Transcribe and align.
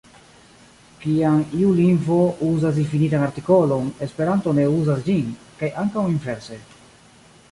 Kiam 1.01 1.41
iu 1.57 1.73
lingvo 1.79 2.17
uzas 2.47 2.79
difinitan 2.79 3.27
artikolon, 3.27 3.85
Esperanto 4.07 4.53
ne 4.61 4.67
uzas 4.77 5.05
ĝin, 5.09 5.29
kaj 5.61 5.71
ankaŭ 5.83 6.09
inverse. 6.17 6.61